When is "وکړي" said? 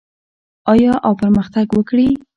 1.73-2.07